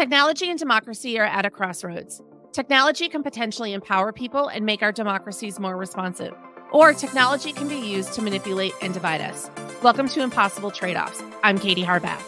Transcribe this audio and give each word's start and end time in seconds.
Technology 0.00 0.48
and 0.48 0.58
democracy 0.58 1.18
are 1.18 1.26
at 1.26 1.44
a 1.44 1.50
crossroads. 1.50 2.22
Technology 2.52 3.06
can 3.06 3.22
potentially 3.22 3.74
empower 3.74 4.14
people 4.14 4.48
and 4.48 4.64
make 4.64 4.80
our 4.80 4.92
democracies 4.92 5.60
more 5.60 5.76
responsive, 5.76 6.32
or 6.72 6.94
technology 6.94 7.52
can 7.52 7.68
be 7.68 7.76
used 7.76 8.14
to 8.14 8.22
manipulate 8.22 8.72
and 8.80 8.94
divide 8.94 9.20
us. 9.20 9.50
Welcome 9.82 10.08
to 10.08 10.22
Impossible 10.22 10.70
Trade 10.70 10.96
Offs. 10.96 11.22
I'm 11.42 11.58
Katie 11.58 11.84
Harbath. 11.84 12.22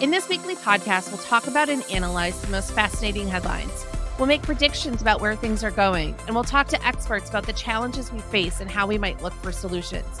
In 0.00 0.10
this 0.10 0.26
weekly 0.26 0.56
podcast, 0.56 1.10
we'll 1.10 1.20
talk 1.20 1.46
about 1.46 1.68
and 1.68 1.84
analyze 1.90 2.40
the 2.40 2.48
most 2.48 2.72
fascinating 2.72 3.28
headlines. 3.28 3.84
We'll 4.18 4.26
make 4.26 4.40
predictions 4.40 5.02
about 5.02 5.20
where 5.20 5.36
things 5.36 5.62
are 5.62 5.70
going, 5.70 6.16
and 6.26 6.34
we'll 6.34 6.44
talk 6.44 6.68
to 6.68 6.82
experts 6.82 7.28
about 7.28 7.44
the 7.44 7.52
challenges 7.52 8.10
we 8.10 8.20
face 8.20 8.58
and 8.58 8.70
how 8.70 8.86
we 8.86 8.96
might 8.96 9.22
look 9.22 9.34
for 9.34 9.52
solutions. 9.52 10.18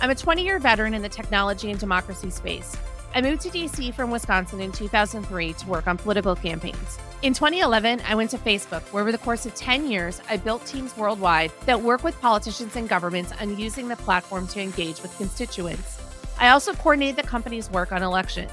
I'm 0.00 0.10
a 0.10 0.16
20 0.16 0.42
year 0.42 0.58
veteran 0.58 0.92
in 0.92 1.02
the 1.02 1.08
technology 1.08 1.70
and 1.70 1.78
democracy 1.78 2.30
space. 2.30 2.76
I 3.14 3.20
moved 3.20 3.42
to 3.42 3.50
DC 3.50 3.92
from 3.92 4.10
Wisconsin 4.10 4.60
in 4.60 4.72
2003 4.72 5.52
to 5.52 5.68
work 5.68 5.86
on 5.86 5.98
political 5.98 6.34
campaigns. 6.34 6.98
In 7.20 7.34
2011, 7.34 8.00
I 8.08 8.14
went 8.14 8.30
to 8.30 8.38
Facebook, 8.38 8.80
where 8.90 9.02
over 9.02 9.12
the 9.12 9.18
course 9.18 9.44
of 9.44 9.54
10 9.54 9.90
years, 9.90 10.22
I 10.30 10.38
built 10.38 10.64
teams 10.64 10.96
worldwide 10.96 11.52
that 11.66 11.82
work 11.82 12.04
with 12.04 12.18
politicians 12.22 12.74
and 12.74 12.88
governments 12.88 13.30
on 13.38 13.58
using 13.58 13.86
the 13.86 13.96
platform 13.96 14.46
to 14.48 14.60
engage 14.62 15.02
with 15.02 15.14
constituents. 15.18 16.00
I 16.38 16.48
also 16.48 16.72
coordinated 16.72 17.16
the 17.16 17.28
company's 17.28 17.70
work 17.70 17.92
on 17.92 18.02
elections. 18.02 18.50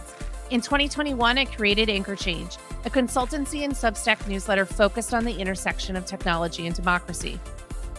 In 0.50 0.60
2021, 0.60 1.38
I 1.38 1.46
created 1.46 1.90
Anchor 1.90 2.18
Change, 2.18 2.58
a 2.84 2.90
consultancy 2.90 3.64
and 3.64 3.72
Substack 3.72 4.28
newsletter 4.28 4.66
focused 4.66 5.14
on 5.14 5.24
the 5.24 5.40
intersection 5.40 5.96
of 5.96 6.06
technology 6.06 6.68
and 6.68 6.76
democracy. 6.76 7.40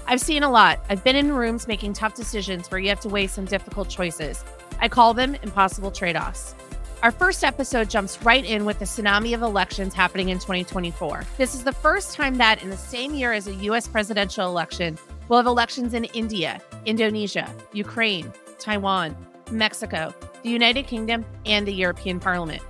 I've 0.07 0.21
seen 0.21 0.43
a 0.43 0.51
lot. 0.51 0.85
I've 0.91 1.05
been 1.05 1.17
in 1.17 1.33
rooms 1.33 1.67
making 1.67 1.95
tough 1.95 2.15
decisions 2.15 2.71
where 2.71 2.81
you 2.81 2.91
have 2.91 3.01
to 3.01 3.09
weigh 3.09 3.29
some 3.29 3.47
difficult 3.47 3.89
choices. 3.89 4.45
I 4.81 4.89
call 4.89 5.13
them 5.13 5.35
impossible 5.43 5.91
trade 5.91 6.17
offs. 6.17 6.55
Our 7.03 7.11
first 7.11 7.45
episode 7.45 7.91
jumps 7.91 8.23
right 8.23 8.45
in 8.45 8.65
with 8.65 8.79
the 8.79 8.85
tsunami 8.85 9.35
of 9.35 9.43
elections 9.43 9.95
happening 9.95 10.31
in 10.31 10.39
2024. 10.39 11.25
This 11.37 11.55
is 11.55 11.65
the 11.65 11.73
first 11.73 12.15
time 12.15 12.37
that, 12.37 12.63
in 12.63 12.71
the 12.71 12.77
same 12.77 13.15
year 13.15 13.33
as 13.33 13.47
a 13.47 13.55
US 13.55 13.87
presidential 13.87 14.47
election, 14.47 14.99
we'll 15.29 15.39
have 15.39 15.47
elections 15.47 15.95
in 15.95 16.05
India, 16.05 16.61
Indonesia, 16.87 17.55
Ukraine, 17.73 18.33
Taiwan, 18.59 19.17
Mexico, 19.51 20.15
the 20.43 20.51
United 20.51 20.87
Kingdom, 20.87 21.25
and 21.45 21.67
the 21.67 21.75
European 21.75 22.19
Parliament. 22.21 22.63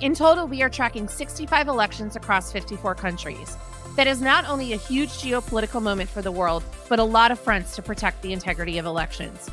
In 0.00 0.14
total, 0.14 0.46
we 0.46 0.62
are 0.62 0.68
tracking 0.68 1.08
65 1.08 1.68
elections 1.68 2.16
across 2.16 2.52
54 2.52 2.94
countries. 2.94 3.56
That 3.96 4.06
is 4.06 4.20
not 4.20 4.46
only 4.46 4.74
a 4.74 4.76
huge 4.76 5.10
geopolitical 5.10 5.82
moment 5.82 6.10
for 6.10 6.20
the 6.20 6.32
world, 6.32 6.62
but 6.90 6.98
a 6.98 7.04
lot 7.04 7.30
of 7.30 7.38
fronts 7.38 7.74
to 7.76 7.82
protect 7.82 8.20
the 8.20 8.34
integrity 8.34 8.76
of 8.76 8.84
elections. 8.84 9.50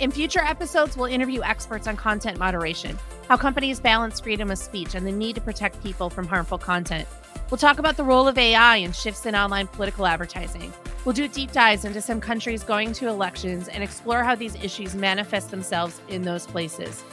In 0.00 0.10
future 0.10 0.40
episodes, 0.40 0.96
we'll 0.96 1.06
interview 1.06 1.42
experts 1.42 1.86
on 1.86 1.96
content 1.96 2.36
moderation, 2.36 2.98
how 3.28 3.36
companies 3.36 3.78
balance 3.78 4.18
freedom 4.18 4.50
of 4.50 4.58
speech 4.58 4.96
and 4.96 5.06
the 5.06 5.12
need 5.12 5.36
to 5.36 5.40
protect 5.40 5.80
people 5.84 6.10
from 6.10 6.26
harmful 6.26 6.58
content. 6.58 7.06
We'll 7.48 7.58
talk 7.58 7.78
about 7.78 7.96
the 7.96 8.02
role 8.02 8.26
of 8.26 8.36
AI 8.36 8.78
and 8.78 8.94
shifts 8.94 9.24
in 9.24 9.36
online 9.36 9.68
political 9.68 10.04
advertising. 10.04 10.72
We'll 11.04 11.12
do 11.12 11.28
deep 11.28 11.52
dives 11.52 11.84
into 11.84 12.00
some 12.00 12.20
countries 12.20 12.64
going 12.64 12.92
to 12.94 13.06
elections 13.06 13.68
and 13.68 13.84
explore 13.84 14.24
how 14.24 14.34
these 14.34 14.56
issues 14.56 14.96
manifest 14.96 15.52
themselves 15.52 16.00
in 16.08 16.22
those 16.22 16.44
places. 16.44 17.04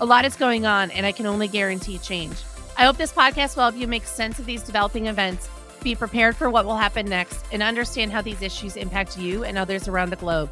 A 0.00 0.06
lot 0.06 0.24
is 0.24 0.34
going 0.34 0.64
on, 0.64 0.90
and 0.92 1.04
I 1.04 1.12
can 1.12 1.26
only 1.26 1.46
guarantee 1.46 1.98
change. 1.98 2.36
I 2.78 2.84
hope 2.86 2.96
this 2.96 3.12
podcast 3.12 3.56
will 3.56 3.64
help 3.64 3.76
you 3.76 3.86
make 3.86 4.04
sense 4.04 4.38
of 4.38 4.46
these 4.46 4.62
developing 4.62 5.08
events, 5.08 5.50
be 5.82 5.94
prepared 5.94 6.36
for 6.36 6.48
what 6.48 6.64
will 6.64 6.76
happen 6.76 7.06
next, 7.06 7.44
and 7.52 7.62
understand 7.62 8.12
how 8.12 8.22
these 8.22 8.40
issues 8.40 8.76
impact 8.76 9.18
you 9.18 9.44
and 9.44 9.58
others 9.58 9.88
around 9.88 10.08
the 10.08 10.16
globe. 10.16 10.48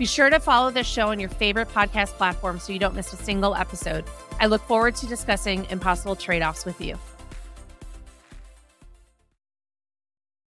Be 0.00 0.06
sure 0.06 0.30
to 0.30 0.40
follow 0.40 0.70
this 0.70 0.86
show 0.86 1.08
on 1.08 1.20
your 1.20 1.28
favorite 1.28 1.68
podcast 1.68 2.12
platform 2.12 2.58
so 2.58 2.72
you 2.72 2.78
don't 2.78 2.94
miss 2.94 3.12
a 3.12 3.16
single 3.16 3.54
episode. 3.54 4.06
I 4.40 4.46
look 4.46 4.62
forward 4.62 4.96
to 4.96 5.06
discussing 5.06 5.66
impossible 5.68 6.16
trade 6.16 6.40
offs 6.40 6.64
with 6.64 6.80
you. 6.80 6.96